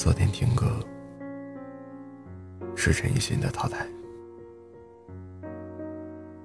[0.00, 0.80] 昨天听歌
[2.74, 3.86] 是陈奕迅的《淘汰》，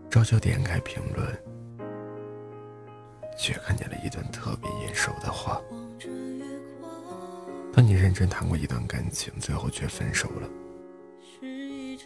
[0.09, 1.25] 照旧点开评论，
[3.37, 5.61] 却看见了一段特别眼熟的话。
[7.73, 10.49] 当你认真谈过一段感情，最后却分手了，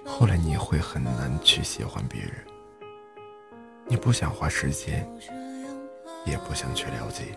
[0.05, 2.31] 后来你会很难去喜欢别人，
[3.87, 5.03] 你不想花时间，
[6.27, 7.35] 也不想去了解。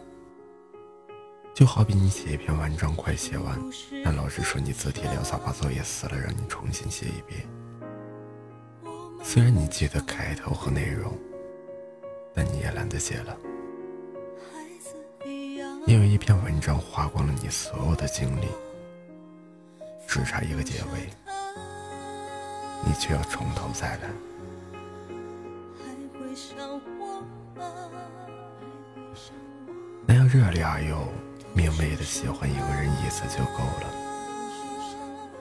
[1.54, 3.58] 就好比你写一篇文章快写完，
[4.02, 7.46] 但老师说你字体潦草，把作业撕了，让你重新写一遍。
[9.22, 11.12] 虽然你记得开头和内容，
[12.34, 13.36] 但你也懒得写了。
[15.86, 18.46] 因为一篇文章花光了你所有的精力，
[20.08, 21.10] 只差一个结尾，
[22.86, 24.08] 你却要从头再来。
[30.06, 30.96] 那样热烈而又
[31.54, 33.90] 明媚的喜欢一个人一次就够了。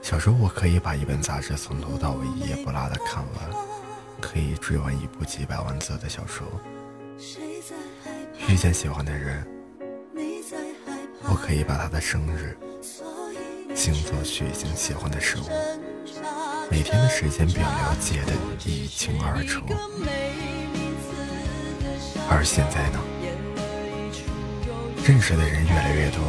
[0.00, 3.50] 小时候我可以把一本杂志从头到尾一页不落的看完，
[4.20, 6.46] 可以追完一部几百万字的小说。
[8.48, 9.46] 遇见喜欢的人。
[11.24, 12.56] 我可以把他的生日、
[13.74, 15.44] 星座、血型、喜欢的食物、
[16.68, 18.32] 每天的时间表了解的
[18.66, 19.64] 一清二楚。
[22.28, 22.98] 而现在呢，
[25.04, 26.22] 认识的人越来越多，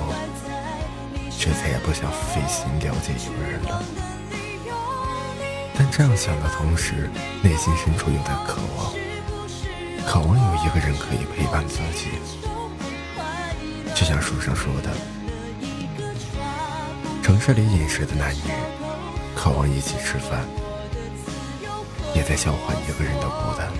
[1.29, 3.83] 却再也不想费心了解一个人了。
[5.77, 7.07] 但这样想的同时，
[7.43, 8.93] 内心深处又在渴望，
[10.07, 12.09] 渴望有一个人可以陪伴自己。
[13.93, 14.89] 就像书上说的，
[17.21, 18.51] 城市里饮食的男女，
[19.35, 20.47] 渴望一起吃饭，
[22.15, 23.71] 也在消化一个人的孤单。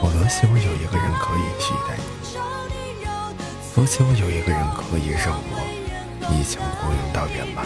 [0.00, 2.17] 我多希望有一个人可以替代你，
[3.78, 7.64] 多希望有一个人可以让我一腔孤勇到圆满。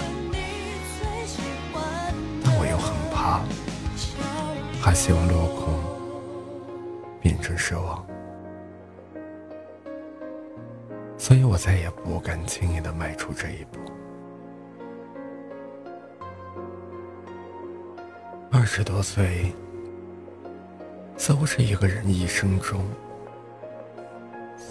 [2.45, 3.41] 但我又很怕，
[4.83, 5.73] 怕希望落空，
[7.19, 8.05] 变成失望。
[11.17, 13.79] 所以我再也不敢轻易的迈出这一步。
[18.51, 19.51] 二十多岁，
[21.17, 22.85] 似乎是一个人一生中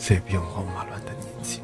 [0.04, 1.62] 最兵荒马乱的年纪。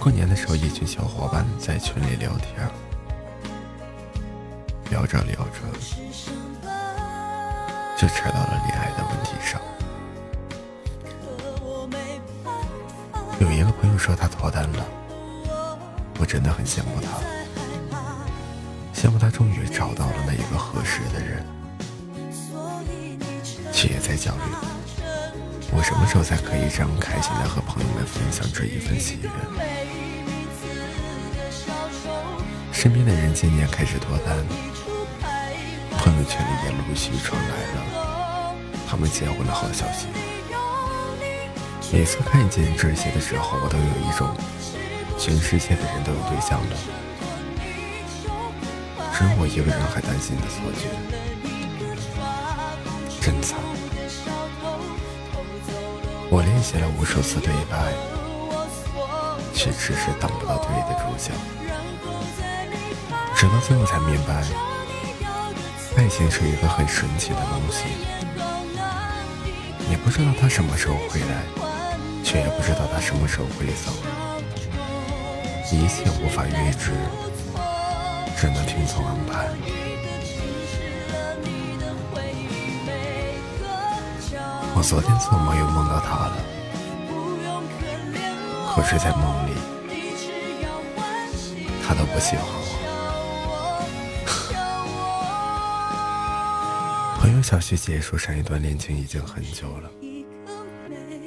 [0.00, 2.68] 过年的时候，一群小伙伴在群里聊天，
[4.90, 5.60] 聊着聊着。
[7.96, 9.60] 就扯到了恋爱的问题上。
[13.38, 14.84] 有一个朋友说他脱单了，
[16.18, 17.20] 我真的很羡慕他，
[18.92, 21.46] 羡慕他终于找到了那一个合适的人，
[23.80, 24.42] 却也在焦虑，
[25.72, 29.30] 我什么时候才可以这样开心的和朋友们分享这一份喜悦？
[32.70, 34.36] 身边的人渐渐开始脱单。
[35.96, 38.54] 朋友圈里也陆续传来了
[38.86, 40.08] 他们结婚的好消息。
[41.90, 44.28] 每次看见这些的时候，我都有一种
[45.18, 46.76] 全世界的人都有对象了，
[49.16, 50.90] 只有我一个人还担心的错觉，
[53.22, 53.58] 真惨。
[56.32, 57.92] 我练习了无数次对白，
[59.52, 61.32] 却迟迟等不到对的主角，
[63.34, 64.44] 直到最后才明白。
[65.96, 67.84] 爱情是一个很神奇的东西，
[69.88, 71.42] 你不知道他什么时候会来，
[72.22, 73.90] 却也不知道他什么时候会走，
[75.72, 76.92] 一切无法预知，
[78.36, 79.48] 只能听从安排。
[84.80, 86.36] 我昨天做梦又梦到他了，
[88.74, 89.52] 可是，在梦里，
[91.86, 92.64] 他都不喜欢我。
[97.20, 99.90] 朋友小徐结束上一段恋情已经很久了，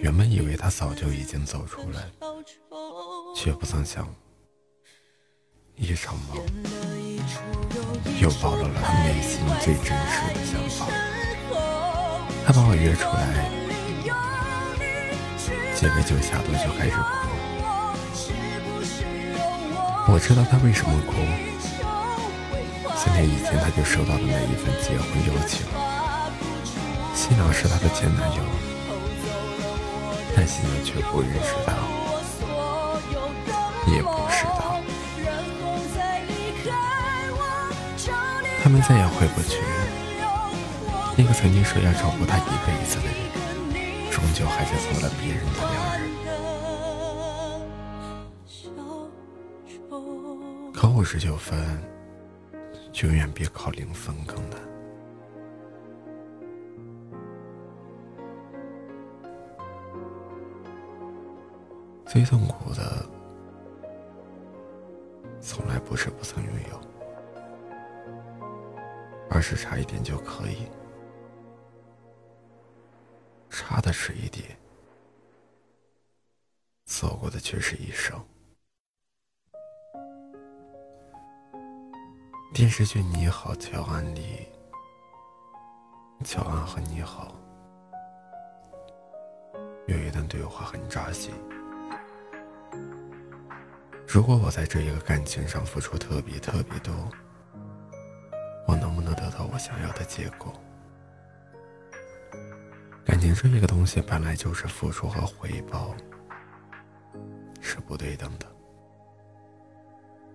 [0.01, 2.09] 原本以为他早就已经走出来，
[3.35, 4.07] 却不曾想，
[5.75, 6.43] 一场梦
[8.19, 10.87] 又暴露了他内心最真实的想法。
[12.45, 13.49] 他把我约出来，
[15.73, 17.03] 几杯酒下肚就开始哭。
[20.11, 21.13] 我知道他为什么哭。
[22.95, 25.65] 三年以前，他就收到了那一份结婚邀请，
[27.15, 28.43] 新郎是他的前男友，
[30.35, 31.73] 但新娘却不认识他，
[33.91, 34.75] 也不是他。
[38.61, 39.59] 他们再也回不去
[41.15, 43.13] 那个曾经说要照顾他一辈子的人，
[44.11, 46.11] 终究还是做了别人的良人。
[50.73, 51.55] 考五十九分，
[53.03, 54.59] 永远别考零分更难。
[62.07, 63.05] 最痛苦的，
[65.39, 66.79] 从来不是不曾拥有，
[69.29, 70.67] 而是差一点就可以。
[73.73, 74.55] 差的是一点，
[76.85, 78.23] 错过的却是一生。
[82.53, 84.47] 电视剧《你好，乔安》里，
[86.23, 87.35] 乔安和你好
[89.87, 91.33] 有一段对话很扎心。
[94.07, 96.93] 如果我在这一个感情上付出特别特别多，
[98.67, 100.53] 我能不能得到我想要的结果？
[103.33, 105.93] 这个东西本来就是付出和回报
[107.61, 108.45] 是不对等的，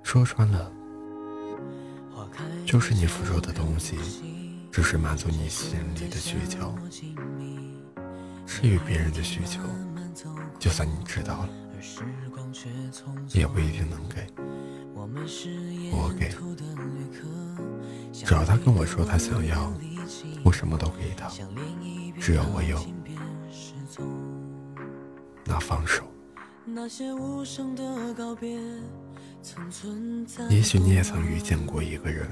[0.02, 0.70] 说穿了，
[2.64, 3.96] 就是你付出的东西
[4.70, 6.74] 只是满足你心里的需求，
[8.46, 9.60] 至于别人的需求，
[10.58, 11.48] 就算你知道了，
[13.32, 14.26] 也不一定能给。
[15.90, 16.30] 我给，
[18.12, 19.72] 只要他跟我说他想要，
[20.44, 21.28] 我什么都给他。
[22.20, 22.78] 只要我有，
[25.44, 26.04] 那放手。
[30.50, 32.28] 也许你也曾遇见过一个人，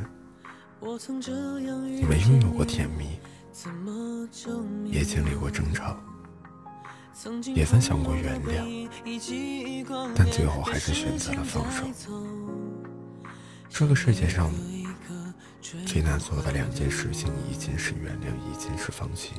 [0.81, 3.19] 你们拥有过甜蜜，
[4.91, 5.97] 也经历过争吵，
[7.55, 8.89] 也曾想过原谅，
[10.15, 11.85] 但最后还是选择了放手。
[13.71, 14.51] 这个世界上。
[15.85, 19.33] 最难做的两件事情，一件是原谅，一件是放弃。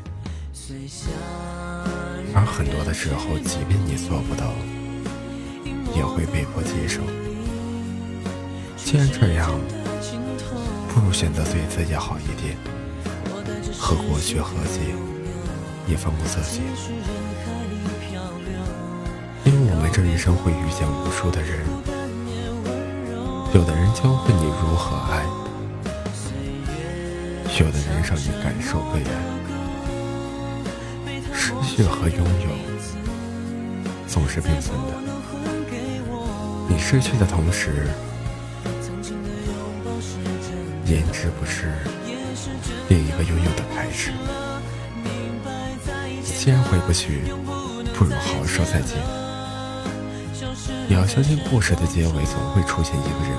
[2.34, 4.52] 而很多的时候，即便你做不到，
[5.96, 7.02] 也会被迫接受。
[8.76, 9.50] 既然这样，
[10.90, 12.58] 不如选择对自己好一点，
[13.80, 14.82] 和过去和解，
[15.88, 16.62] 也放过自己。
[19.46, 21.66] 因为我们这一生会遇见无数的人，
[23.54, 25.26] 有的人教会你如何爱。
[27.60, 29.12] 有的人让你感受被爱，
[31.34, 32.50] 失去和拥有
[34.08, 34.94] 总是并存的。
[36.70, 37.88] 你失去的同时，
[40.86, 41.74] 言之不是
[42.90, 44.12] 另一个拥有的开始。
[46.24, 47.34] 既然回不去，
[47.96, 48.98] 不如好好说再见。
[50.88, 53.36] 你要相信，故事的结尾总会出现一个人，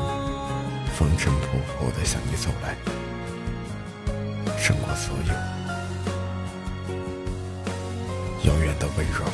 [0.96, 2.74] 风尘仆仆的向你走来。
[4.60, 5.32] 胜过所有，
[8.44, 9.24] 永远的温柔。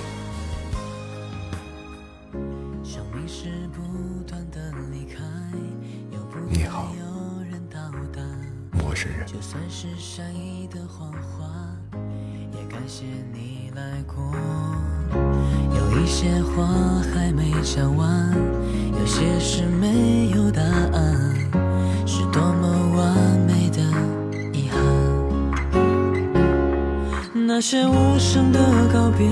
[6.50, 6.92] 你好，
[8.72, 9.26] 陌生人。
[9.26, 11.48] 就算是善意的谎话，
[12.52, 14.22] 也感谢你来过。
[15.74, 16.66] 有一些话
[17.12, 18.32] 还没讲完，
[18.98, 21.34] 有些事没有答案，
[22.06, 22.83] 是多么
[27.56, 28.58] 那些无声的
[28.92, 29.28] 告别，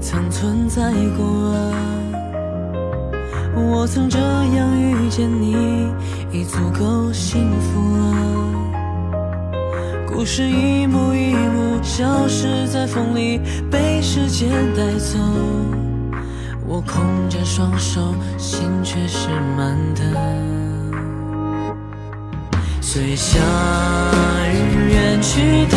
[0.00, 1.72] 曾存在过啊。
[3.56, 5.88] 我曾这样遇见你，
[6.30, 8.14] 已足够幸福啊。
[10.06, 15.18] 故事一幕一幕消失在风里，被时间带走。
[16.64, 20.02] 我空着双手，心却是满的。
[22.80, 23.40] 随夏
[24.52, 25.76] 日远去的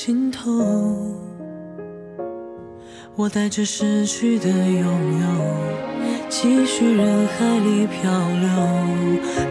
[0.00, 0.48] 尽头，
[3.16, 4.84] 我带着失去的拥
[5.20, 5.26] 有，
[6.28, 8.48] 继续人海里漂流，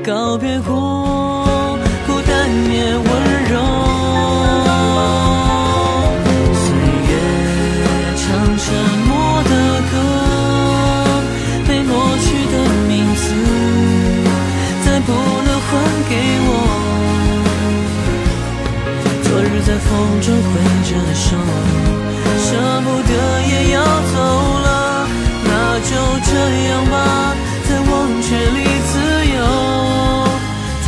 [0.06, 1.78] 告别过
[2.08, 3.06] 孤单也温
[3.52, 3.87] 柔。
[19.80, 20.52] 风中挥
[20.90, 21.26] 着手，
[22.40, 22.48] 舍
[22.82, 23.12] 不得
[23.48, 24.16] 也要走
[24.66, 24.68] 了，
[25.44, 25.90] 那就
[26.26, 26.30] 这
[26.70, 26.96] 样吧，
[27.68, 27.92] 在忘
[28.22, 28.58] 却里
[28.88, 28.94] 自
[29.36, 29.38] 由，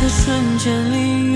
[0.08, 0.18] 瞬
[0.58, 1.29] 间里。